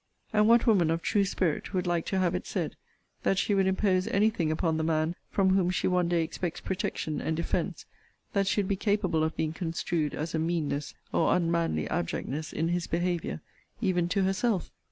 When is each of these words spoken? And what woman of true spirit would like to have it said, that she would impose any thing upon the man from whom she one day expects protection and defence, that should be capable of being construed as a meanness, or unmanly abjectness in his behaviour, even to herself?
And 0.33 0.47
what 0.47 0.65
woman 0.65 0.89
of 0.89 1.03
true 1.03 1.25
spirit 1.25 1.75
would 1.75 1.85
like 1.85 2.07
to 2.07 2.17
have 2.17 2.33
it 2.33 2.47
said, 2.47 2.75
that 3.21 3.37
she 3.37 3.53
would 3.53 3.67
impose 3.67 4.07
any 4.07 4.31
thing 4.31 4.51
upon 4.51 4.77
the 4.77 4.83
man 4.83 5.15
from 5.29 5.51
whom 5.51 5.69
she 5.69 5.87
one 5.87 6.07
day 6.09 6.23
expects 6.23 6.59
protection 6.59 7.21
and 7.21 7.37
defence, 7.37 7.85
that 8.33 8.47
should 8.47 8.67
be 8.67 8.75
capable 8.75 9.23
of 9.23 9.35
being 9.37 9.53
construed 9.53 10.15
as 10.15 10.33
a 10.33 10.39
meanness, 10.39 10.95
or 11.13 11.35
unmanly 11.35 11.87
abjectness 11.87 12.51
in 12.51 12.69
his 12.69 12.87
behaviour, 12.87 13.41
even 13.79 14.09
to 14.09 14.23
herself? 14.23 14.71